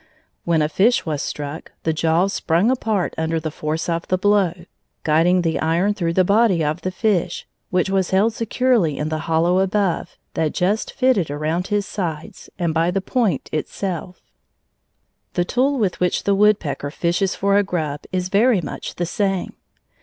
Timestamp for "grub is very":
17.63-18.59